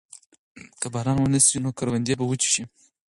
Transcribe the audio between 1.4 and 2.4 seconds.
شي نو کروندې به